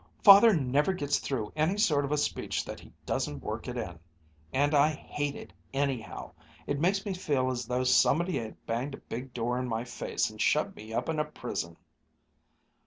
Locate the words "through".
1.19-1.53